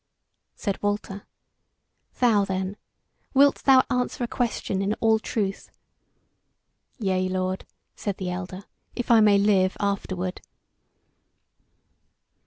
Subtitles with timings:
[0.55, 1.27] Said Walter:
[2.19, 2.75] "Thou then,
[3.35, 5.69] wilt thou answer a question in all truth?"
[6.97, 8.63] "Yea, lord," said the elder,
[8.95, 10.41] "if I may live afterward."